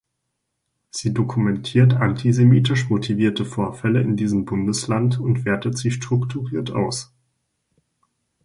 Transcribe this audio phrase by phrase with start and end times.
[0.89, 7.13] Sie dokumentiert antisemitisch motivierte Vorfälle in diesem Bundesland und wertet sie strukturiert aus.